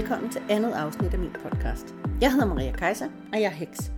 [0.00, 1.94] velkommen til andet afsnit af min podcast.
[2.20, 3.92] Jeg hedder Maria Kaiser, og jeg er heks.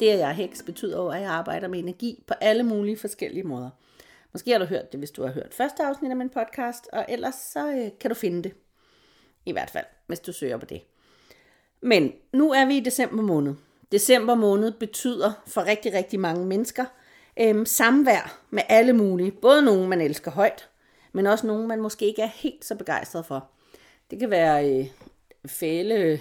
[0.00, 2.96] Det, at jeg er heks, betyder over, at jeg arbejder med energi på alle mulige
[2.96, 3.70] forskellige måder.
[4.32, 7.04] Måske har du hørt det, hvis du har hørt første afsnit af min podcast, og
[7.08, 8.52] ellers så øh, kan du finde det.
[9.44, 10.82] I hvert fald, hvis du søger på det.
[11.80, 13.54] Men nu er vi i december måned.
[13.92, 16.84] December måned betyder for rigtig, rigtig mange mennesker
[17.40, 19.30] øh, samvær med alle mulige.
[19.30, 20.68] Både nogen, man elsker højt,
[21.12, 23.50] men også nogen, man måske ikke er helt så begejstret for.
[24.10, 24.86] Det kan være øh,
[25.46, 26.20] fæle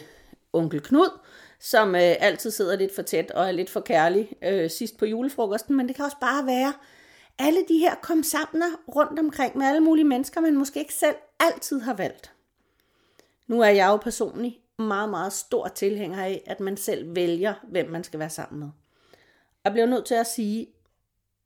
[0.53, 1.19] onkel Knud,
[1.59, 5.05] som øh, altid sidder lidt for tæt og er lidt for kærlig øh, sidst på
[5.05, 6.73] julefrokosten, men det kan også bare være
[7.39, 8.63] alle de her kom sammen
[8.95, 12.31] rundt omkring med alle mulige mennesker, man måske ikke selv altid har valgt.
[13.47, 17.89] Nu er jeg jo personligt meget, meget stor tilhænger af, at man selv vælger, hvem
[17.89, 18.69] man skal være sammen med.
[19.63, 20.67] Jeg bliver nødt til at sige,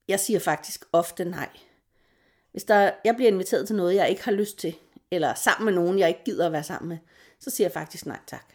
[0.07, 1.49] jeg siger faktisk ofte nej.
[2.51, 4.75] Hvis der, jeg bliver inviteret til noget, jeg ikke har lyst til,
[5.11, 6.97] eller sammen med nogen, jeg ikke gider at være sammen med,
[7.39, 8.45] så siger jeg faktisk nej tak.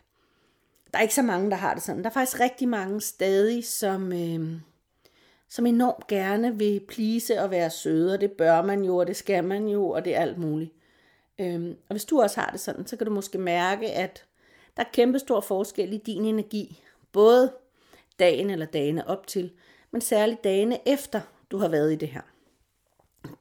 [0.93, 2.03] Der er ikke så mange, der har det sådan.
[2.03, 4.61] Der er faktisk rigtig mange stadig, som, øh,
[5.49, 9.17] som enormt gerne vil plise og være søde, og det bør man jo, og det
[9.17, 10.73] skal man jo, og det er alt muligt.
[11.39, 14.25] Øh, og hvis du også har det sådan, så kan du måske mærke, at
[14.77, 16.83] der er kæmpe stor forskel i din energi,
[17.13, 17.53] både
[18.19, 19.53] dagen eller dagene op til,
[19.91, 22.23] men særligt dagene efter du har været i det her.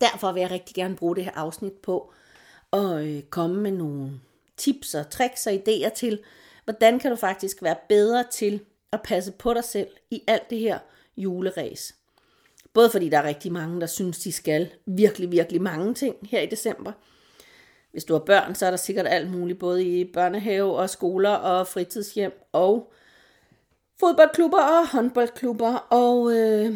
[0.01, 2.13] Derfor vil jeg rigtig gerne bruge det her afsnit på
[2.73, 4.11] og øh, komme med nogle
[4.57, 6.19] tips og tricks og idéer til,
[6.63, 8.59] hvordan kan du faktisk være bedre til
[8.91, 10.79] at passe på dig selv i alt det her
[11.17, 11.95] juleræs.
[12.73, 16.41] Både fordi der er rigtig mange, der synes, de skal virkelig, virkelig mange ting her
[16.41, 16.91] i december.
[17.91, 21.29] Hvis du har børn, så er der sikkert alt muligt, både i børnehave og skoler
[21.29, 22.93] og fritidshjem og
[23.99, 26.75] fodboldklubber og håndboldklubber og øh,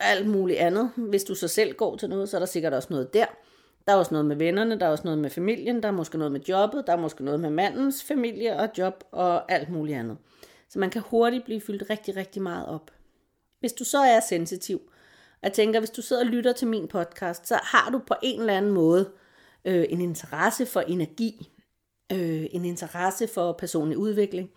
[0.00, 0.90] alt muligt andet.
[0.96, 3.26] Hvis du så selv går til noget, så er der sikkert også noget der.
[3.86, 6.18] Der er også noget med vennerne, der er også noget med familien, der er måske
[6.18, 9.98] noget med jobbet, der er måske noget med mandens familie og job og alt muligt
[9.98, 10.16] andet.
[10.68, 12.90] Så man kan hurtigt blive fyldt rigtig, rigtig meget op.
[13.60, 14.80] Hvis du så er sensitiv,
[15.42, 18.14] og jeg tænker, hvis du sidder og lytter til min podcast, så har du på
[18.22, 19.10] en eller anden måde
[19.64, 21.50] øh, en interesse for energi,
[22.12, 24.50] øh, en interesse for personlig udvikling.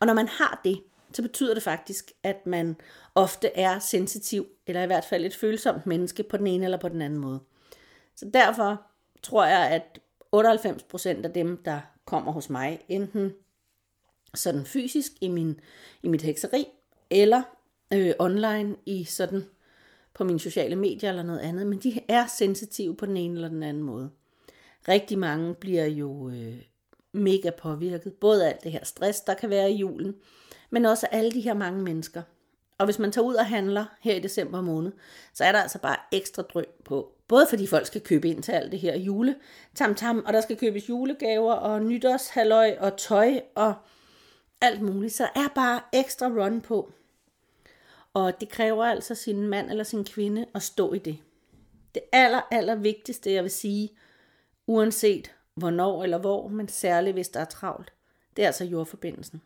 [0.00, 0.80] Og når man har det,
[1.12, 2.76] så betyder det faktisk, at man
[3.14, 6.88] ofte er sensitiv, eller i hvert fald et følsomt menneske på den ene eller på
[6.88, 7.40] den anden måde.
[8.18, 8.82] Så derfor
[9.22, 10.00] tror jeg, at
[10.36, 13.32] 98% af dem, der kommer hos mig, enten
[14.34, 15.60] sådan fysisk i, min,
[16.02, 16.66] i mit hekseri,
[17.10, 17.42] eller
[17.92, 19.44] øh, online i sådan
[20.14, 23.48] på mine sociale medier eller noget andet, men de er sensitive på den ene eller
[23.48, 24.10] den anden måde.
[24.88, 26.62] Rigtig mange bliver jo øh,
[27.12, 30.14] mega påvirket, både af alt det her stress, der kan være i julen,
[30.70, 32.22] men også alle de her mange mennesker.
[32.78, 34.92] Og hvis man tager ud og handler her i december måned,
[35.34, 37.12] så er der altså bare ekstra drøm på.
[37.28, 39.36] Både fordi folk skal købe ind til alt det her jule
[39.74, 43.74] tam tam, og der skal købes julegaver og nytårshaløj og tøj og
[44.60, 45.14] alt muligt.
[45.14, 46.92] Så der er bare ekstra run på.
[48.14, 51.18] Og det kræver altså sin mand eller sin kvinde at stå i det.
[51.94, 53.90] Det aller, aller vigtigste, jeg vil sige,
[54.66, 57.92] uanset hvornår eller hvor, men særligt hvis der er travlt,
[58.36, 59.42] det er altså jordforbindelsen.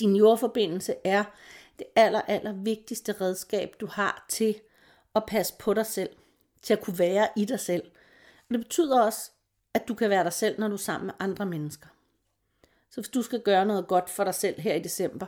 [0.00, 1.24] Din jordforbindelse er
[1.78, 4.60] det aller, aller vigtigste redskab, du har til
[5.14, 6.10] at passe på dig selv,
[6.62, 7.82] til at kunne være i dig selv.
[8.48, 9.30] Og det betyder også,
[9.74, 11.86] at du kan være dig selv, når du er sammen med andre mennesker.
[12.90, 15.26] Så hvis du skal gøre noget godt for dig selv her i december,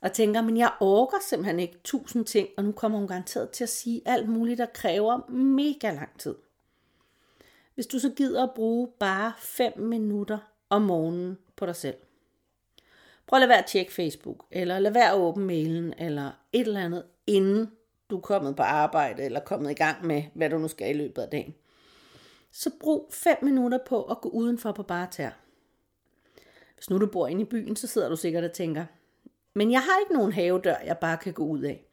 [0.00, 3.64] og tænker, men jeg orker simpelthen ikke tusind ting, og nu kommer hun garanteret til
[3.64, 6.34] at sige alt muligt, der kræver mega lang tid.
[7.74, 10.38] Hvis du så gider at bruge bare 5 minutter
[10.70, 11.96] om morgenen på dig selv.
[13.26, 16.66] Prøv at lade være at tjekke Facebook, eller lad være at åbne mailen, eller et
[16.66, 17.70] eller andet, inden
[18.10, 20.98] du er kommet på arbejde, eller kommet i gang med, hvad du nu skal i
[20.98, 21.54] løbet af dagen.
[22.52, 25.30] Så brug 5 minutter på at gå udenfor på bare tær.
[26.74, 28.84] Hvis nu du bor inde i byen, så sidder du sikkert og tænker,
[29.54, 31.84] men jeg har ikke nogen havedør, jeg bare kan gå ud af.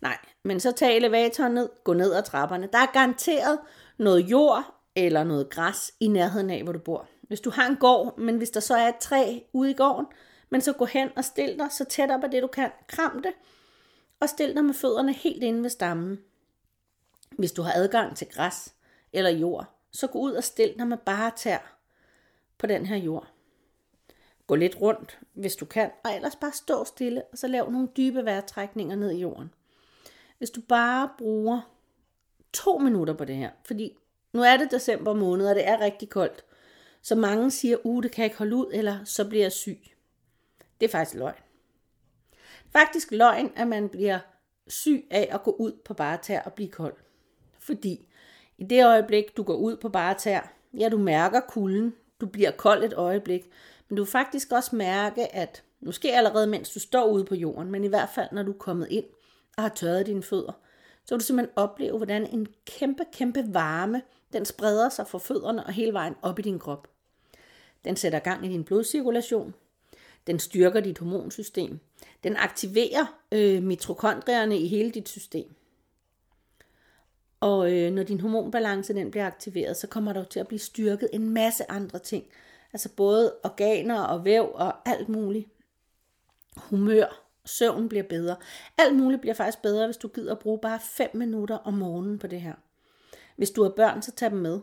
[0.00, 2.68] Nej, men så tag elevatoren ned, gå ned ad trapperne.
[2.72, 3.58] Der er garanteret
[3.98, 7.08] noget jord eller noget græs i nærheden af, hvor du bor.
[7.22, 10.06] Hvis du har en gård, men hvis der så er et træ ude i gården,
[10.50, 12.70] men så gå hen og stil dig så tæt op af det, du kan.
[12.86, 13.32] Kram det,
[14.20, 16.18] og stil dig med fødderne helt inde ved stammen.
[17.30, 18.74] Hvis du har adgang til græs
[19.12, 21.76] eller jord, så gå ud og stil dig med bare tær
[22.58, 23.26] på den her jord.
[24.46, 27.88] Gå lidt rundt, hvis du kan, og ellers bare stå stille, og så lav nogle
[27.96, 29.54] dybe vejrtrækninger ned i jorden.
[30.38, 31.60] Hvis du bare bruger
[32.52, 33.96] to minutter på det her, fordi
[34.32, 36.44] nu er det december måned, og det er rigtig koldt,
[37.02, 39.80] så mange siger, uh, det kan jeg ikke holde ud, eller så bliver jeg syg.
[40.80, 41.34] Det er faktisk løgn.
[42.72, 44.18] Faktisk løgn, at man bliver
[44.68, 46.94] syg af at gå ud på bare tær og blive kold.
[47.58, 48.08] Fordi
[48.58, 52.50] i det øjeblik, du går ud på bare tær, ja, du mærker kulden, du bliver
[52.50, 53.50] kold et øjeblik,
[53.88, 57.70] Men du vil faktisk også mærke, at måske allerede mens du står ude på jorden,
[57.70, 59.04] men i hvert fald når du er kommet ind
[59.56, 60.52] og har tørret dine fødder,
[61.04, 64.02] så vil du simpelthen opleve, hvordan en kæmpe, kæmpe varme,
[64.32, 66.88] den spreder sig fra fødderne og hele vejen op i din krop.
[67.84, 69.54] Den sætter gang i din blodcirkulation.
[70.26, 71.80] Den styrker dit hormonsystem.
[72.24, 75.54] Den aktiverer øh, mitokondrierne i hele dit system.
[77.40, 81.08] Og øh, når din hormonbalance den bliver aktiveret, så kommer der til at blive styrket
[81.12, 82.24] en masse andre ting.
[82.72, 85.48] Altså både organer og væv og alt muligt.
[86.56, 88.36] Humør, søvn bliver bedre.
[88.78, 92.18] Alt muligt bliver faktisk bedre, hvis du gider at bruge bare 5 minutter om morgenen
[92.18, 92.54] på det her.
[93.36, 94.60] Hvis du har børn, så tag dem med.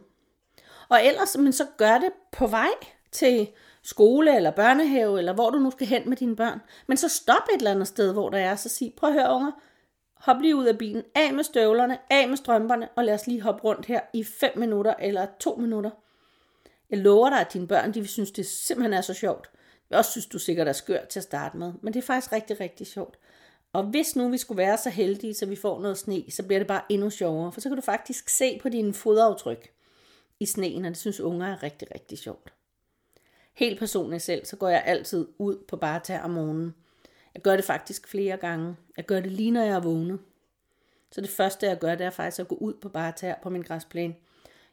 [0.89, 2.71] Og ellers, men så gør det på vej
[3.11, 3.49] til
[3.87, 6.61] skole eller børnehave, eller hvor du nu skal hen med dine børn.
[6.87, 9.35] Men så stop et eller andet sted, hvor der er, så sig, prøv at høre
[9.35, 9.51] unger,
[10.15, 13.41] hop lige ud af bilen, af med støvlerne, af med strømperne, og lad os lige
[13.41, 15.89] hoppe rundt her i 5 minutter eller 2 minutter.
[16.89, 19.49] Jeg lover dig, at dine børn, de vil synes, det simpelthen er så sjovt.
[19.89, 22.31] Jeg også synes, du sikkert er skør til at starte med, men det er faktisk
[22.31, 23.17] rigtig, rigtig sjovt.
[23.73, 26.59] Og hvis nu vi skulle være så heldige, så vi får noget sne, så bliver
[26.59, 29.71] det bare endnu sjovere, for så kan du faktisk se på dine fodaftryk
[30.39, 32.53] i sneen, og det synes unger er rigtig, rigtig sjovt.
[33.57, 36.75] Helt personligt selv, så går jeg altid ud på bare tær om morgenen.
[37.33, 38.75] Jeg gør det faktisk flere gange.
[38.97, 40.19] Jeg gør det lige når jeg er vågnet.
[41.11, 43.49] Så det første jeg gør, det er faktisk at gå ud på bare tær på
[43.49, 44.15] min græsplæne.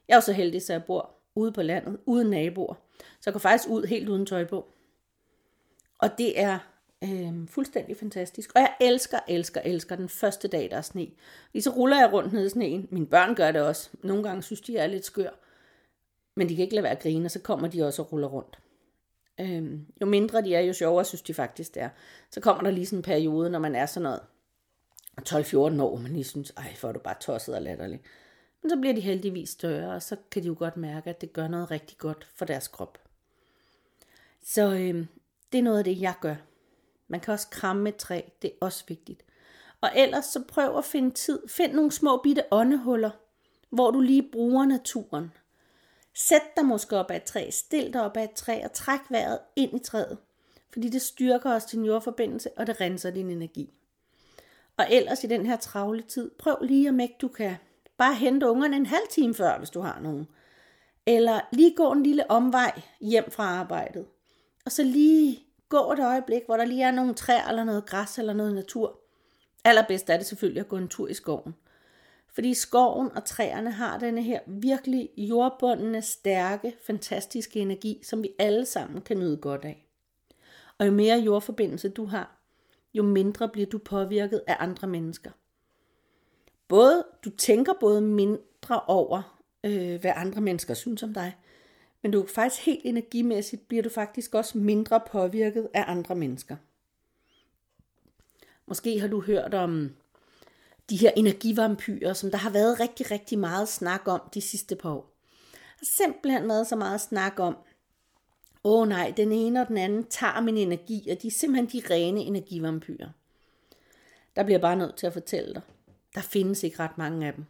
[0.07, 2.73] Jeg er jo så heldig, så jeg bor ude på landet, uden naboer.
[2.99, 4.67] Så jeg går faktisk ud helt uden tøj på.
[5.99, 6.59] Og det er
[7.03, 8.51] øh, fuldstændig fantastisk.
[8.55, 11.07] Og jeg elsker, elsker, elsker den første dag, der er sne.
[11.53, 12.87] Lige så ruller jeg rundt ned i sneen.
[12.91, 13.89] Mine børn gør det også.
[14.03, 15.29] Nogle gange synes de, jeg er lidt skør.
[16.35, 18.27] Men de kan ikke lade være at grine, og så kommer de også og ruller
[18.27, 18.59] rundt.
[19.39, 21.89] Øhm, jo mindre de er, jo sjovere synes de faktisk det er.
[22.31, 24.19] Så kommer der lige sådan en periode, når man er sådan noget
[25.21, 28.01] 12-14 år, man lige synes, ej, for du bare tosset og latterlig.
[28.61, 31.33] Men så bliver de heldigvis større, og så kan de jo godt mærke, at det
[31.33, 32.97] gør noget rigtig godt for deres krop.
[34.43, 35.07] Så øhm,
[35.51, 36.35] det er noget af det, jeg gør.
[37.07, 39.23] Man kan også kramme et træ, det er også vigtigt.
[39.81, 41.39] Og ellers så prøv at finde tid.
[41.47, 43.09] Find nogle små bitte åndehuller,
[43.69, 45.31] hvor du lige bruger naturen.
[46.15, 48.99] Sæt dig måske op ad et træ, stil dig op ad et træ og træk
[49.09, 50.17] vejret ind i træet.
[50.73, 53.73] Fordi det styrker også din jordforbindelse, og det renser din energi.
[54.77, 57.55] Og ellers i den her travle tid, prøv lige om ikke du kan
[57.97, 60.27] bare hente ungerne en halv time før, hvis du har nogen.
[61.05, 64.05] Eller lige gå en lille omvej hjem fra arbejdet.
[64.65, 65.39] Og så lige
[65.69, 68.99] gå et øjeblik, hvor der lige er nogle træer eller noget græs eller noget natur.
[69.63, 71.55] Allerbedst er det selvfølgelig at gå en tur i skoven.
[72.35, 78.65] Fordi skoven og træerne har denne her virkelig jordbundne, stærke, fantastiske energi, som vi alle
[78.65, 79.87] sammen kan nyde godt af.
[80.77, 82.41] Og jo mere jordforbindelse du har,
[82.93, 85.31] jo mindre bliver du påvirket af andre mennesker.
[86.67, 91.35] Både, du tænker både mindre over, øh, hvad andre mennesker synes om dig,
[92.01, 96.55] men du faktisk helt energimæssigt bliver du faktisk også mindre påvirket af andre mennesker.
[98.65, 99.95] Måske har du hørt om
[100.89, 104.89] de her energivampyrer, som der har været rigtig, rigtig meget snak om de sidste par
[104.89, 105.11] år.
[105.51, 107.57] Der har simpelthen været så meget snak om,
[108.63, 111.81] åh oh, nej, den ene og den anden tager min energi, og de er simpelthen
[111.81, 113.09] de rene energivampyrer.
[114.35, 115.61] Der bliver bare nødt til at fortælle dig,
[116.15, 117.45] der findes ikke ret mange af dem.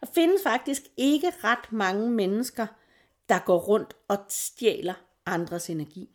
[0.00, 2.66] Der findes faktisk ikke ret mange mennesker,
[3.28, 4.94] der går rundt og stjæler
[5.26, 6.10] andres energi.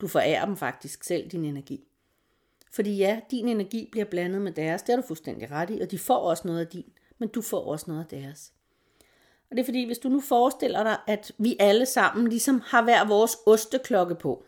[0.00, 1.84] Du forærer dem faktisk selv din energi.
[2.72, 5.90] Fordi ja, din energi bliver blandet med deres, det er du fuldstændig ret i, og
[5.90, 8.52] de får også noget af din, men du får også noget af deres.
[9.50, 12.82] Og det er fordi, hvis du nu forestiller dig, at vi alle sammen ligesom har
[12.82, 14.44] hver vores osteklokke på.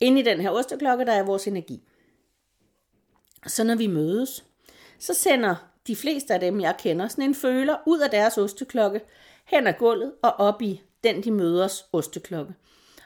[0.00, 1.82] Inde i den her osteklokke, der er vores energi.
[3.46, 4.44] Så når vi mødes,
[4.98, 9.00] så sender de fleste af dem, jeg kender, sådan en føler ud af deres osteklokke,
[9.44, 12.54] hen ad gulvet og op i den, de møders osteklokke.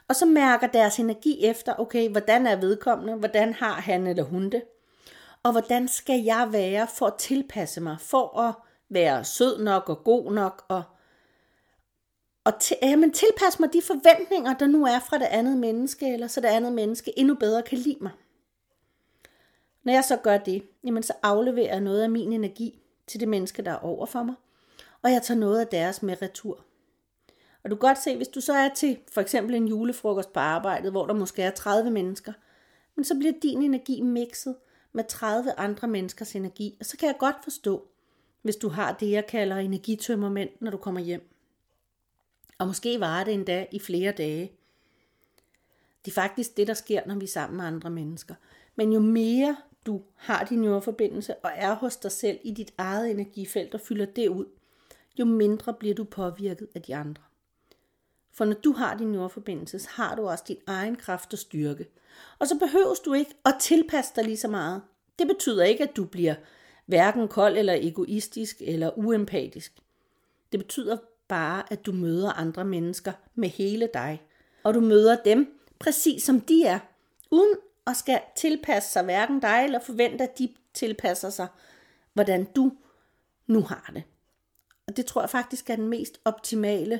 [0.07, 4.49] Og så mærker deres energi efter, okay, hvordan er vedkommende, hvordan har han eller hun
[4.49, 4.63] det,
[5.43, 8.53] og hvordan skal jeg være for at tilpasse mig, for at
[8.89, 10.83] være sød nok og god nok, og,
[12.43, 16.27] og til, jamen, tilpasse mig de forventninger, der nu er fra det andet menneske, eller
[16.27, 18.11] så det andet menneske endnu bedre kan lide mig.
[19.83, 23.27] Når jeg så gør det, jamen så afleverer jeg noget af min energi til det
[23.27, 24.35] menneske, der er over for mig,
[25.01, 26.65] og jeg tager noget af deres med retur.
[27.65, 30.39] Og du kan godt se, hvis du så er til for eksempel en julefrokost på
[30.39, 32.33] arbejdet, hvor der måske er 30 mennesker,
[32.95, 34.55] men så bliver din energi mixet
[34.93, 36.77] med 30 andre menneskers energi.
[36.79, 37.87] Og så kan jeg godt forstå,
[38.41, 41.29] hvis du har det, jeg kalder energitømmermænd, når du kommer hjem.
[42.57, 44.51] Og måske varer det endda i flere dage.
[46.05, 48.35] Det er faktisk det, der sker, når vi er sammen med andre mennesker.
[48.75, 53.11] Men jo mere du har din jordforbindelse og er hos dig selv i dit eget
[53.11, 54.45] energifelt og fylder det ud,
[55.19, 57.23] jo mindre bliver du påvirket af de andre.
[58.35, 61.87] For når du har din jordforbindelse, så har du også din egen kraft og styrke.
[62.39, 64.81] Og så behøves du ikke at tilpasse dig lige så meget.
[65.19, 66.35] Det betyder ikke, at du bliver
[66.85, 69.73] hverken kold eller egoistisk eller uempatisk.
[70.51, 74.21] Det betyder bare, at du møder andre mennesker med hele dig.
[74.63, 76.79] Og du møder dem præcis som de er,
[77.31, 77.55] uden
[77.87, 81.47] at skal tilpasse sig hverken dig eller forvente, at de tilpasser sig,
[82.13, 82.71] hvordan du
[83.47, 84.03] nu har det.
[84.87, 86.99] Og det tror jeg faktisk er den mest optimale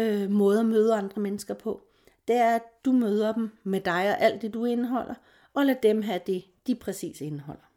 [0.00, 1.82] øh, måde at møde andre mennesker på.
[2.28, 5.14] Det er, at du møder dem med dig og alt det, du indeholder,
[5.54, 7.70] og lad dem have det, de præcis indeholder.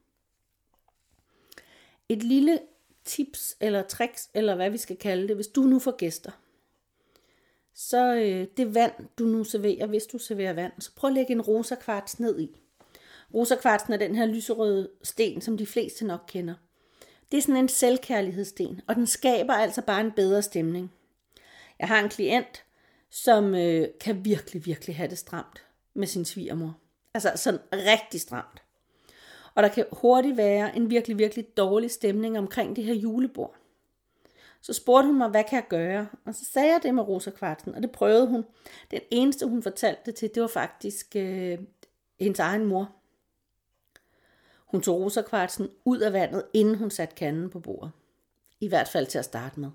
[2.10, 2.60] Et lille
[3.06, 6.32] tips eller tricks, eller hvad vi skal kalde det, hvis du nu får gæster.
[7.74, 11.32] Så øh, det vand, du nu serverer, hvis du serverer vand, så prøv at lægge
[11.32, 12.60] en rosa kvarts ned i.
[13.34, 16.54] Rosa kvartsen er den her lyserøde sten, som de fleste nok kender.
[17.32, 20.92] Det er sådan en selvkærlighedssten, og den skaber altså bare en bedre stemning.
[21.84, 22.64] Jeg har en klient,
[23.10, 26.78] som øh, kan virkelig, virkelig have det stramt med sin svigermor.
[27.14, 28.64] Altså sådan rigtig stramt.
[29.56, 33.56] Og der kan hurtigt være en virkelig, virkelig dårlig stemning omkring det her julebord.
[34.62, 36.08] Så spurgte hun mig, hvad kan jeg gøre?
[36.26, 38.46] Og så sagde jeg det med Rosa Kvartsen, og det prøvede hun.
[38.92, 41.60] Den eneste, hun fortalte det til, det var faktisk øh,
[42.20, 42.96] hendes egen mor.
[44.66, 47.92] Hun tog Rosa Kvartsen ud af vandet, inden hun satte kanden på bordet.
[48.60, 49.70] I hvert fald til at starte med.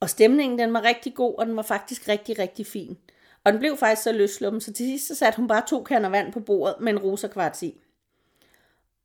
[0.00, 2.98] Og stemningen den var rigtig god, og den var faktisk rigtig, rigtig fin.
[3.44, 6.08] Og den blev faktisk så løsluppen, så til sidst så satte hun bare to kander
[6.08, 7.80] vand på bordet med en rosa kvarts i.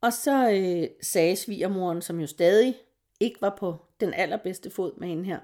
[0.01, 2.75] Og så øh, sagde svigermoren, som jo stadig
[3.19, 5.39] ikke var på den allerbedste fod med hende her.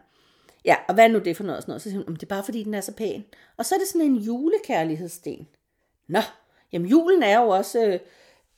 [0.65, 1.63] Ja, og hvad er nu det for noget?
[1.63, 1.81] Sådan noget?
[1.81, 3.25] Så siger hun, det er bare fordi den er så pæn.
[3.57, 5.47] Og så er det sådan en julekærlighedssten.
[6.07, 6.19] Nå,
[6.71, 7.99] jamen julen er jo også øh,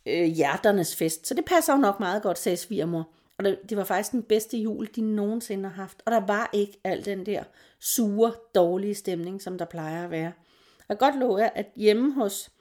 [0.06, 3.10] øh, hjerternes fest, så det passer jo nok meget godt, sagde svigermor.
[3.44, 6.02] Og det, det var faktisk den bedste jul, de nogensinde har haft.
[6.06, 7.44] Og der var ikke al den der
[7.80, 10.34] sure, dårlige stemning, som der plejer at være.
[10.88, 12.52] Og godt love jer, at hjemme hos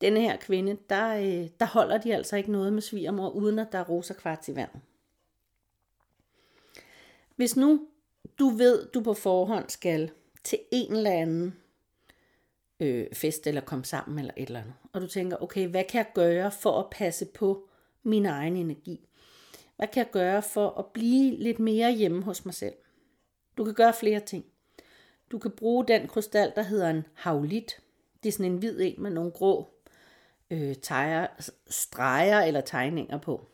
[0.00, 3.72] denne her kvinde, der, øh, der holder de altså ikke noget med svigermor, uden at
[3.72, 4.80] der er rosa kvart i vandet.
[7.36, 7.86] Hvis nu
[8.38, 10.10] du ved, du på forhånd skal
[10.44, 11.56] til en eller anden
[12.80, 15.98] øh, fest eller komme sammen eller et eller andet, og du tænker, okay, hvad kan
[15.98, 17.68] jeg gøre for at passe på
[18.02, 19.08] min egen energi?
[19.78, 22.74] Hvad kan jeg gøre for at blive lidt mere hjemme hos mig selv?
[23.56, 24.44] Du kan gøre flere ting.
[25.30, 27.80] Du kan bruge den krystal, der hedder en haulit.
[28.22, 29.68] Det er sådan en hvid en med nogle grå
[30.50, 31.26] øh, teger,
[31.68, 33.46] streger eller tegninger på.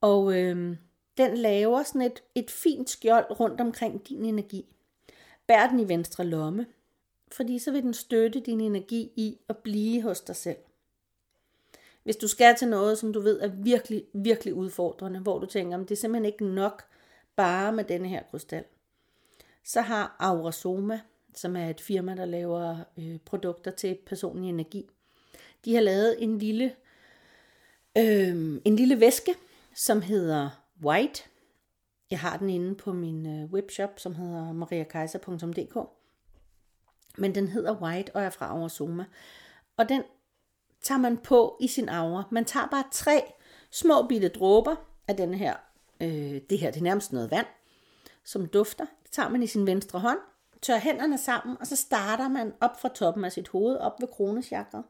[0.00, 0.76] Og øh,
[1.16, 4.76] den laver sådan et, et fint skjold rundt omkring din energi.
[5.46, 6.66] Bær den i venstre lomme,
[7.32, 10.58] fordi så vil den støtte din energi i at blive hos dig selv.
[12.04, 15.78] Hvis du skal til noget, som du ved er virkelig, virkelig udfordrende, hvor du tænker,
[15.78, 16.84] at det er simpelthen ikke nok
[17.36, 18.64] bare med denne her krystal,
[19.64, 21.00] så har Aurasoma,
[21.34, 24.86] som er et firma, der laver øh, produkter til personlig energi,
[25.64, 26.74] de har lavet en lille,
[27.98, 29.34] øh, en lille væske,
[29.74, 30.50] som hedder
[30.84, 31.22] White.
[32.10, 35.76] Jeg har den inde på min øh, webshop, som hedder mariakaiser.dk.
[37.18, 39.04] Men den hedder White og er fra Aurasoma.
[39.76, 40.02] Og den
[40.84, 42.22] tager man på i sin aura.
[42.30, 43.22] Man tager bare tre
[43.70, 44.76] små bitte dråber
[45.08, 45.54] af den her,
[46.00, 47.46] øh, det her, det er nærmest noget vand,
[48.24, 48.84] som dufter.
[49.02, 50.18] Det tager man i sin venstre hånd,
[50.62, 54.08] tør hænderne sammen, og så starter man op fra toppen af sit hoved, op ved
[54.08, 54.82] kronechakret.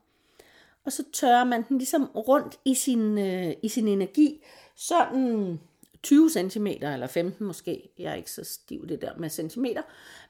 [0.84, 4.44] Og så tørrer man den ligesom rundt i sin, øh, i sin energi,
[4.76, 5.60] sådan
[6.02, 7.90] 20 cm eller 15 måske.
[7.98, 9.82] Jeg er ikke så stiv det der med centimeter.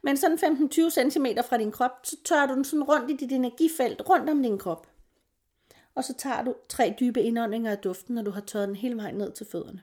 [0.03, 3.33] Men sådan 15-20 cm fra din krop, så tørrer du den sådan rundt i dit
[3.33, 4.87] energifelt, rundt om din krop.
[5.95, 8.97] Og så tager du tre dybe indåndinger af duften, når du har tørret den hele
[8.97, 9.83] vejen ned til fødderne.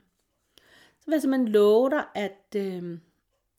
[1.00, 2.98] Så vil jeg simpelthen love dig, at, øh,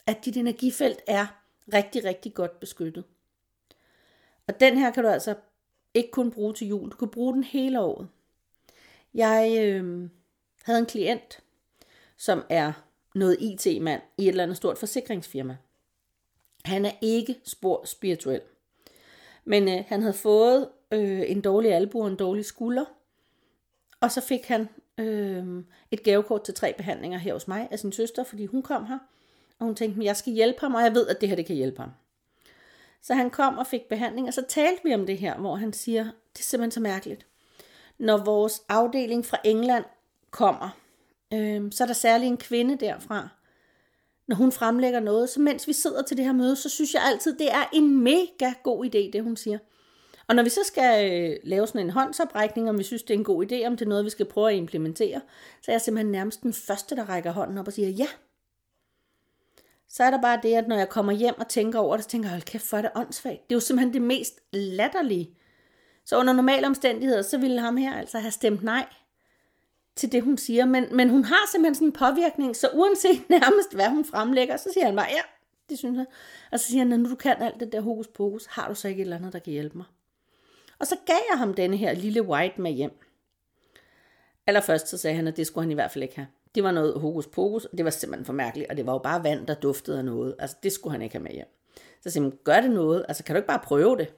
[0.07, 1.25] at dit energifelt er
[1.73, 3.03] rigtig, rigtig godt beskyttet.
[4.47, 5.35] Og den her kan du altså
[5.93, 8.07] ikke kun bruge til jul, du kan bruge den hele året.
[9.13, 10.09] Jeg øh,
[10.63, 11.39] havde en klient,
[12.17, 12.73] som er
[13.15, 15.57] noget IT-mand i et eller andet stort forsikringsfirma.
[16.65, 18.41] Han er ikke spor spirituel.
[19.45, 22.85] Men øh, han havde fået øh, en dårlig albu og en dårlig skulder.
[24.01, 27.91] Og så fik han øh, et gavekort til tre behandlinger her hos mig af sin
[27.91, 28.99] søster, fordi hun kom her.
[29.59, 31.55] Og hun tænkte, jeg skal hjælpe ham, og jeg ved, at det her det kan
[31.55, 31.89] hjælpe ham.
[33.01, 35.73] Så han kom og fik behandling, og så talte vi om det her, hvor han
[35.73, 37.25] siger, det er simpelthen så mærkeligt.
[37.97, 39.85] Når vores afdeling fra England
[40.31, 40.69] kommer,
[41.33, 43.29] øh, så er der særlig en kvinde derfra,
[44.27, 47.01] når hun fremlægger noget, så mens vi sidder til det her møde, så synes jeg
[47.05, 49.57] altid, det er en mega god idé, det hun siger.
[50.27, 53.17] Og når vi så skal øh, lave sådan en håndsoprækning, om vi synes, det er
[53.17, 55.21] en god idé, om det er noget, vi skal prøve at implementere,
[55.61, 58.07] så er jeg simpelthen nærmest den første, der rækker hånden op og siger ja.
[59.89, 62.09] så er der bare det, at når jeg kommer hjem og tænker over det, så
[62.09, 63.49] tænker jeg, hold kæft, for er det åndssvagt.
[63.49, 65.29] Det er jo simpelthen det mest latterlige.
[66.05, 68.85] Så under normale omstændigheder, så ville ham her altså have stemt nej
[69.95, 70.65] til det, hun siger.
[70.65, 74.69] Men, men hun har simpelthen sådan en påvirkning, så uanset nærmest, hvad hun fremlægger, så
[74.73, 75.21] siger han bare, ja,
[75.69, 76.05] det synes jeg.
[76.51, 78.87] Og så siger han, når du kan alt det der hokus pokus, har du så
[78.87, 79.85] ikke et eller andet, der kan hjælpe mig?
[80.83, 82.99] Og så gav jeg ham denne her lille white med hjem.
[84.47, 86.27] Allerførst så sagde han, at det skulle han i hvert fald ikke have.
[86.55, 88.97] Det var noget hokus pokus, og det var simpelthen for mærkeligt, og det var jo
[88.97, 90.35] bare vand, der duftede af noget.
[90.39, 91.45] Altså, det skulle han ikke have med hjem.
[92.01, 93.05] Så sagde han, gør det noget?
[93.07, 94.13] Altså, kan du ikke bare prøve det?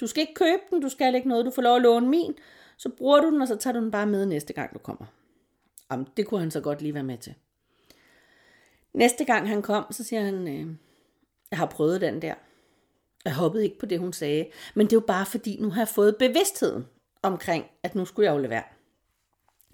[0.00, 2.34] Du skal ikke købe den, du skal ikke noget, du får lov at låne min,
[2.76, 5.06] så bruger du den, og så tager du den bare med næste gang, du kommer.
[5.90, 7.34] Jamen, det kunne han så godt lige være med til.
[8.94, 10.66] Næste gang han kom, så siger han, øh,
[11.50, 12.34] jeg har prøvet den der.
[13.24, 15.80] Jeg hoppede ikke på det, hun sagde, men det er jo bare fordi, nu har
[15.80, 16.86] jeg fået bevidstheden
[17.22, 18.62] omkring, at nu skulle jeg jo lade være.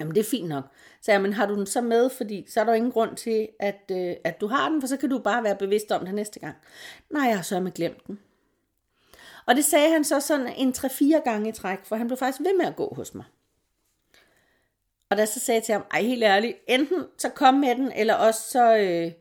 [0.00, 0.64] Jamen det er fint nok.
[1.02, 3.48] Så jeg, men har du den så med, fordi så er der ingen grund til,
[3.60, 6.14] at, øh, at du har den, for så kan du bare være bevidst om det
[6.14, 6.56] næste gang.
[7.10, 8.18] Nej, jeg har så med glemt den.
[9.46, 12.40] Og det sagde han så sådan en 3-4 gange i træk, for han blev faktisk
[12.40, 13.24] ved med at gå hos mig.
[15.10, 17.92] Og da så sagde jeg til ham, ej helt ærligt, enten så kom med den,
[17.92, 19.12] eller også så, øh,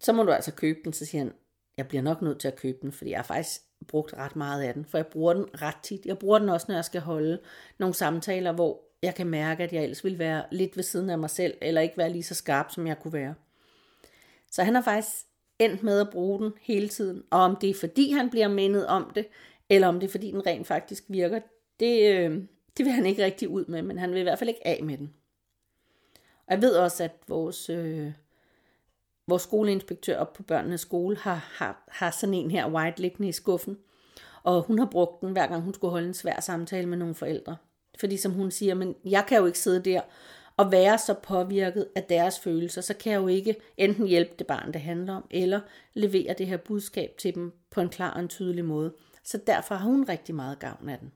[0.00, 0.92] så må du altså købe den.
[0.92, 1.32] Så siger han,
[1.78, 4.62] jeg bliver nok nødt til at købe den, fordi jeg har faktisk brugt ret meget
[4.62, 6.06] af den, for jeg bruger den ret tit.
[6.06, 7.38] Jeg bruger den også, når jeg skal holde
[7.78, 11.18] nogle samtaler, hvor jeg kan mærke, at jeg ellers ville være lidt ved siden af
[11.18, 13.34] mig selv, eller ikke være lige så skarp, som jeg kunne være.
[14.50, 15.26] Så han har faktisk
[15.58, 17.22] endt med at bruge den hele tiden.
[17.30, 19.26] Og om det er fordi, han bliver mindet om det,
[19.68, 21.40] eller om det er fordi, den rent faktisk virker,
[21.80, 22.42] det, øh,
[22.76, 24.82] det vil han ikke rigtig ud med, men han vil i hvert fald ikke af
[24.84, 25.14] med den.
[26.46, 28.12] Og jeg ved også, at vores, øh,
[29.28, 33.32] vores skoleinspektør op på børnenes skole har, har, har sådan en her white liggende i
[33.32, 33.78] skuffen.
[34.42, 37.14] Og hun har brugt den, hver gang hun skulle holde en svær samtale med nogle
[37.14, 37.56] forældre.
[38.00, 40.00] Fordi som hun siger, men jeg kan jo ikke sidde der
[40.56, 44.46] og være så påvirket af deres følelser, så kan jeg jo ikke enten hjælpe det
[44.46, 45.60] barn, det handler om, eller
[45.94, 48.92] levere det her budskab til dem på en klar og en tydelig måde.
[49.24, 51.12] Så derfor har hun rigtig meget gavn af den.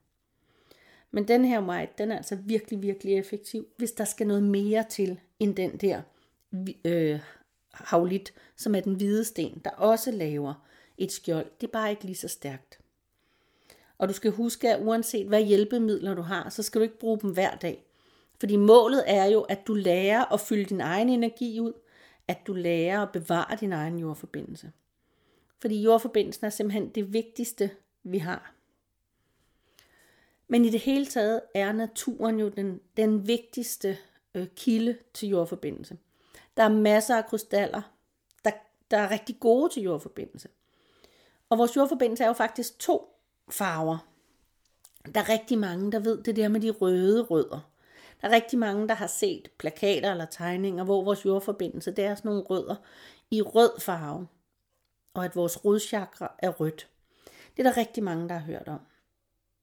[1.11, 4.85] Men den her white, den er altså virkelig, virkelig effektiv, hvis der skal noget mere
[4.91, 6.03] til end den der
[6.85, 7.21] øh,
[7.73, 10.55] havlit, som er den hvide sten, der også laver
[10.99, 11.47] et skjold.
[11.61, 12.79] Det er bare ikke lige så stærkt.
[13.99, 17.19] Og du skal huske, at uanset hvad hjælpemidler du har, så skal du ikke bruge
[17.21, 17.85] dem hver dag.
[18.41, 21.73] Fordi målet er jo, at du lærer at fylde din egen energi ud,
[22.29, 24.73] at du lærer at bevare din egen jordforbindelse.
[25.61, 27.71] Fordi jordforbindelsen er simpelthen det vigtigste,
[28.03, 28.55] vi har.
[30.49, 33.99] Men i det hele taget er naturen jo den, den vigtigste
[34.35, 35.99] øh, kilde til jordforbindelse.
[36.57, 37.83] Der er masser af krystaller,
[38.45, 38.51] der,
[38.91, 40.49] der er rigtig gode til jordforbindelse.
[41.49, 43.17] Og vores jordforbindelse er jo faktisk to
[43.51, 43.99] farver.
[45.15, 47.71] Der er rigtig mange, der ved det der med de røde rødder.
[48.21, 52.15] Der er rigtig mange, der har set plakater eller tegninger, hvor vores jordforbindelse, det er
[52.15, 52.77] sådan nogle rødder
[53.31, 54.29] i rød farve.
[55.15, 56.89] Og at vores rodchakra er rødt.
[57.57, 58.81] Det er der rigtig mange, der har hørt om.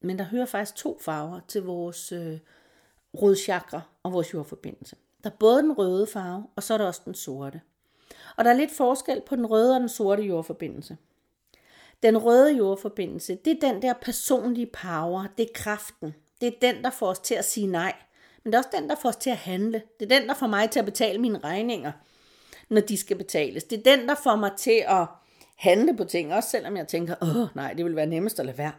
[0.01, 2.39] Men der hører faktisk to farver til vores øh,
[3.21, 4.95] rodchakra og vores jordforbindelse.
[5.23, 7.61] Der er både den røde farve, og så er der også den sorte.
[8.37, 10.97] Og der er lidt forskel på den røde og den sorte jordforbindelse.
[12.03, 16.15] Den røde jordforbindelse, det er den der personlige power, det er kraften.
[16.41, 17.93] Det er den, der får os til at sige nej.
[18.43, 19.81] Men det er også den, der får os til at handle.
[19.99, 21.91] Det er den, der får mig til at betale mine regninger,
[22.69, 23.63] når de skal betales.
[23.63, 25.07] Det er den, der får mig til at
[25.55, 28.57] handle på ting, også selvom jeg tænker, åh nej, det vil være nemmest at lade
[28.57, 28.71] være.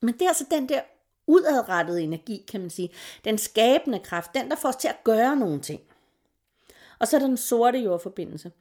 [0.00, 0.80] Men det er altså den der
[1.30, 2.90] udadrettede energi, kan man sige.
[3.24, 5.80] Den skabende kraft, den der får os til at gøre nogle ting.
[6.98, 8.52] Og så er der den sorte jordforbindelse.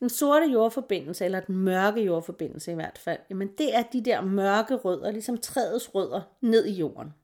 [0.00, 4.20] Den sorte jordforbindelse, eller den mørke jordforbindelse i hvert fald, jamen det er de der
[4.20, 7.14] mørke rødder, ligesom træets rødder, ned i jorden.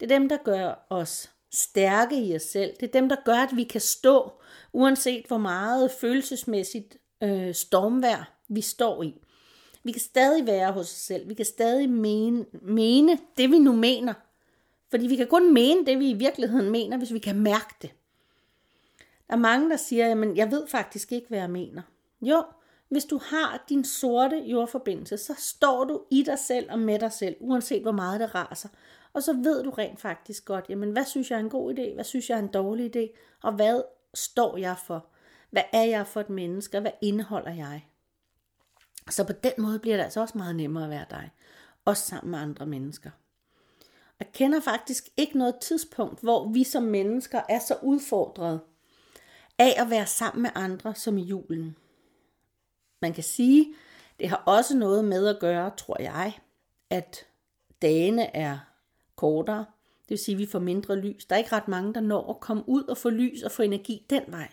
[0.00, 2.72] Det er dem, der gør os stærke i os selv.
[2.80, 4.32] Det er dem, der gør, at vi kan stå,
[4.72, 9.22] uanset hvor meget følelsesmæssigt øh, stormvær vi står i.
[9.82, 11.28] Vi kan stadig være hos os selv.
[11.28, 14.14] Vi kan stadig mene, mene det, vi nu mener.
[14.90, 17.90] Fordi vi kan kun mene det, vi i virkeligheden mener, hvis vi kan mærke det.
[19.28, 21.82] Der er mange, der siger, at jeg ved faktisk ikke, hvad jeg mener.
[22.22, 22.44] Jo,
[22.88, 27.12] hvis du har din sorte jordforbindelse, så står du i dig selv og med dig
[27.12, 28.68] selv, uanset hvor meget det raser.
[29.12, 31.94] Og så ved du rent faktisk godt, jamen hvad synes jeg er en god idé,
[31.94, 33.82] hvad synes jeg er en dårlig idé, og hvad
[34.14, 35.06] står jeg for?
[35.50, 37.86] Hvad er jeg for et menneske, hvad indeholder jeg?
[39.10, 41.30] Så på den måde bliver det altså også meget nemmere at være dig.
[41.84, 43.10] Også sammen med andre mennesker.
[44.20, 48.60] Jeg kender faktisk ikke noget tidspunkt, hvor vi som mennesker er så udfordret
[49.58, 51.76] af at være sammen med andre som i julen.
[53.02, 53.74] Man kan sige,
[54.20, 56.38] det har også noget med at gøre, tror jeg,
[56.90, 57.26] at
[57.82, 58.58] dagene er
[59.16, 59.64] kortere.
[60.02, 61.24] Det vil sige, at vi får mindre lys.
[61.24, 63.62] Der er ikke ret mange, der når at komme ud og få lys og få
[63.62, 64.48] energi den vej.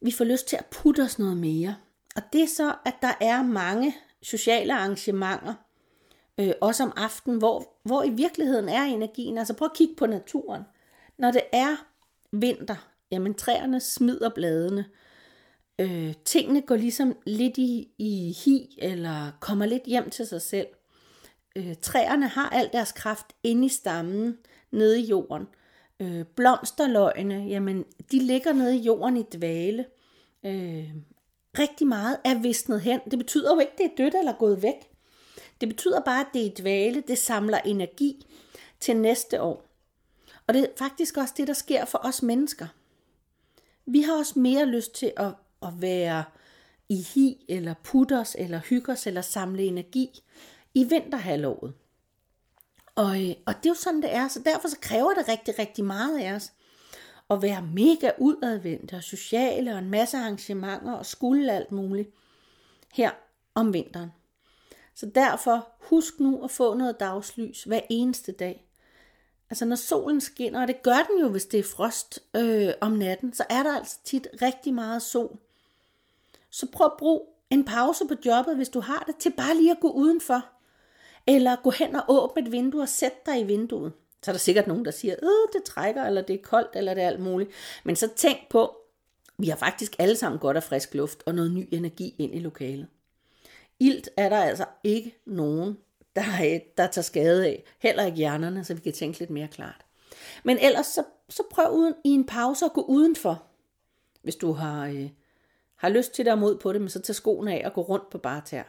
[0.00, 1.76] Vi får lyst til at putte os noget mere.
[2.20, 5.54] Og det er så, at der er mange sociale arrangementer,
[6.40, 9.38] øh, også om aftenen, hvor, hvor i virkeligheden er energien.
[9.38, 10.62] Altså prøv at kigge på naturen.
[11.18, 11.76] Når det er
[12.32, 14.84] vinter, jamen træerne smider bladene.
[15.78, 20.66] Øh, tingene går ligesom lidt i, i hi, eller kommer lidt hjem til sig selv.
[21.56, 24.38] Øh, træerne har al deres kraft inde i stammen,
[24.70, 25.46] nede i jorden.
[26.00, 29.84] Øh, blomsterløgene, jamen de ligger nede i jorden i dvale.
[30.46, 30.90] Øh,
[31.58, 33.00] rigtig meget er visnet hen.
[33.10, 34.90] Det betyder jo ikke, at det er dødt eller gået væk.
[35.60, 37.02] Det betyder bare, at det er dvale.
[37.08, 38.26] Det samler energi
[38.80, 39.66] til næste år.
[40.46, 42.66] Og det er faktisk også det, der sker for os mennesker.
[43.86, 45.32] Vi har også mere lyst til at,
[45.62, 46.24] at være
[46.88, 50.22] i hi, eller putters, eller hyggers, eller samle energi
[50.74, 51.72] i vinterhalvåret.
[52.94, 54.28] Og, øh, og det er jo sådan, det er.
[54.28, 56.52] Så derfor så kræver det rigtig, rigtig meget af os
[57.30, 62.10] og være mega udadvendte og sociale og en masse arrangementer og skulle alt muligt
[62.92, 63.10] her
[63.54, 64.10] om vinteren.
[64.94, 68.64] Så derfor husk nu at få noget dagslys hver eneste dag.
[69.50, 72.92] Altså når solen skinner, og det gør den jo, hvis det er frost øh, om
[72.92, 75.38] natten, så er der altså tit rigtig meget sol.
[76.50, 79.70] Så prøv at bruge en pause på jobbet, hvis du har det, til bare lige
[79.70, 80.44] at gå udenfor.
[81.26, 83.92] Eller gå hen og åbne et vindue og sætte dig i vinduet.
[84.22, 86.94] Så er der sikkert nogen, der siger, øh, det trækker, eller det er koldt, eller
[86.94, 87.50] det er alt muligt.
[87.84, 88.76] Men så tænk på,
[89.38, 92.38] vi har faktisk alle sammen godt af frisk luft og noget ny energi ind i
[92.38, 92.86] lokalet.
[93.80, 95.78] Ilt er der altså ikke nogen,
[96.16, 97.64] der, er, der tager skade af.
[97.78, 99.84] Heller ikke hjernerne, så vi kan tænke lidt mere klart.
[100.44, 103.42] Men ellers så, så prøv uden, i en pause at gå udenfor.
[104.22, 105.10] Hvis du har, øh,
[105.76, 108.10] har lyst til at mod på det, men så tag skoene af og gå rundt
[108.10, 108.62] på bare tær.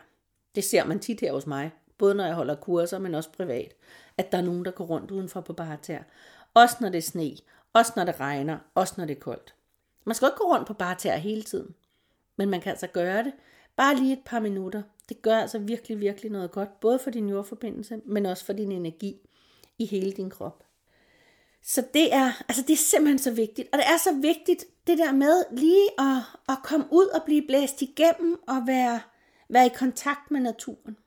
[0.56, 3.76] Det ser man tit her hos mig både når jeg holder kurser, men også privat,
[4.18, 6.00] at der er nogen, der går rundt udenfor på bare tær.
[6.54, 7.38] Også når det er sne,
[7.74, 9.56] også når det regner, også når det er koldt.
[10.06, 11.76] Man skal ikke gå rundt på bare tær hele tiden,
[12.38, 13.34] men man kan altså gøre det
[13.76, 14.82] bare lige et par minutter.
[15.10, 18.72] Det gør altså virkelig, virkelig noget godt, både for din jordforbindelse, men også for din
[18.72, 19.16] energi
[19.80, 20.64] i hele din krop.
[21.64, 23.70] Så det er, altså det er simpelthen så vigtigt.
[23.74, 26.18] Og det er så vigtigt, det der med lige at,
[26.50, 29.02] at komme ud og blive blæst igennem og være,
[29.50, 30.98] være i kontakt med naturen.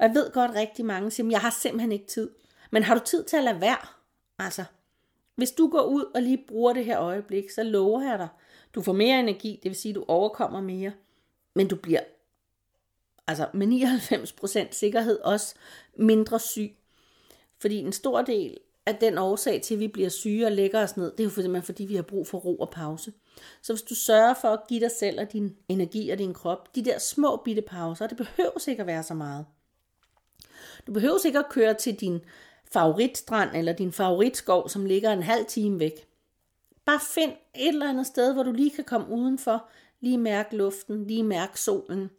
[0.00, 2.30] Og jeg ved godt rigtig mange siger, jeg har simpelthen ikke tid.
[2.70, 3.86] Men har du tid til at lade være?
[4.38, 4.64] Altså,
[5.34, 8.28] hvis du går ud og lige bruger det her øjeblik, så lover jeg dig,
[8.74, 10.92] du får mere energi, det vil sige, du overkommer mere,
[11.54, 12.00] men du bliver
[13.26, 13.66] altså med
[14.66, 15.54] 99% sikkerhed også
[15.96, 16.76] mindre syg.
[17.58, 20.96] Fordi en stor del af den årsag til, at vi bliver syge og lægger os
[20.96, 23.12] ned, det er jo simpelthen fordi, vi har brug for ro og pause.
[23.62, 26.74] Så hvis du sørger for at give dig selv og din energi og din krop
[26.74, 29.46] de der små bitte pauser, det behøver ikke at være så meget.
[30.86, 32.20] Du behøver ikke at køre til din
[32.72, 36.06] favoritstrand eller din favoritskov, som ligger en halv time væk.
[36.84, 39.68] Bare find et eller andet sted, hvor du lige kan komme udenfor,
[40.00, 42.10] lige mærke luften, lige mærke solen,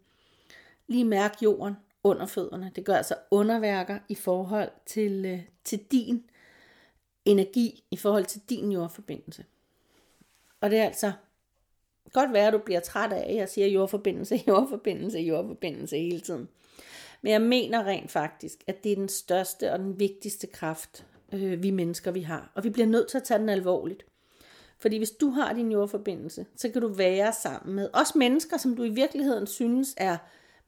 [0.86, 2.72] lige mærke jorden under fødderne.
[2.76, 6.24] Det gør altså underværker i forhold til, øh, til din
[7.24, 9.44] energi, i forhold til din jordforbindelse.
[10.60, 11.12] Og det er altså
[12.12, 16.48] godt være, at du bliver træt af, at jeg siger jordforbindelse, jordforbindelse, jordforbindelse hele tiden.
[17.22, 21.62] Men jeg mener rent faktisk, at det er den største og den vigtigste kraft, øh,
[21.62, 22.52] vi mennesker vi har.
[22.54, 24.06] Og vi bliver nødt til at tage den alvorligt.
[24.78, 28.76] Fordi hvis du har din jordforbindelse, så kan du være sammen med også mennesker, som
[28.76, 30.16] du i virkeligheden synes er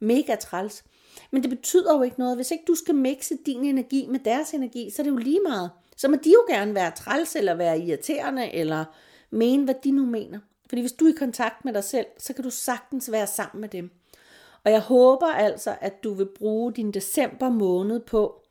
[0.00, 0.84] mega træls.
[1.30, 2.36] Men det betyder jo ikke noget.
[2.36, 5.40] Hvis ikke du skal mixe din energi med deres energi, så er det jo lige
[5.48, 5.70] meget.
[5.96, 8.84] Så må de jo gerne være træls, eller være irriterende, eller
[9.30, 10.38] mene, hvad de nu mener.
[10.68, 13.60] Fordi hvis du er i kontakt med dig selv, så kan du sagtens være sammen
[13.60, 13.90] med dem.
[14.64, 18.42] Og jeg håber altså, at du vil bruge din december måned på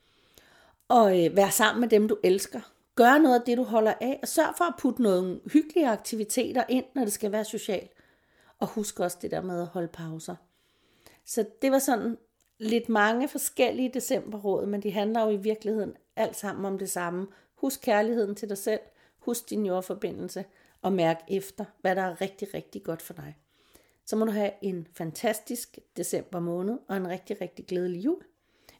[0.90, 2.62] at øh, være sammen med dem, du elsker.
[2.96, 6.64] Gør noget af det, du holder af, og sørg for at putte nogle hyggelige aktiviteter
[6.70, 7.92] ind, når det skal være socialt.
[8.60, 10.36] Og husk også det der med at holde pauser.
[11.26, 12.18] Så det var sådan
[12.60, 17.28] lidt mange forskellige decemberråd, men de handler jo i virkeligheden alt sammen om det samme.
[17.56, 18.80] Husk kærligheden til dig selv,
[19.20, 20.46] husk din jordforbindelse,
[20.82, 23.36] og mærk efter, hvad der er rigtig, rigtig godt for dig
[24.06, 28.24] så må du have en fantastisk december måned og en rigtig, rigtig glædelig jul.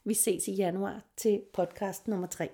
[0.04, 2.50] Vi ses i januar til podcast nummer 3.